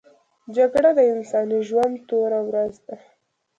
[0.55, 2.95] جګړه د انساني ژوند توره ورځ ده